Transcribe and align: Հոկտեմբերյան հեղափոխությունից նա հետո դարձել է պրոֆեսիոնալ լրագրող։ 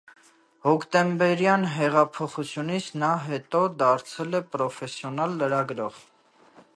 Հոկտեմբերյան 0.67 1.65
հեղափոխությունից 1.73 2.87
նա 3.03 3.11
հետո 3.27 3.63
դարձել 3.85 4.41
է 4.43 4.45
պրոֆեսիոնալ 4.57 5.37
լրագրող։ 5.43 6.05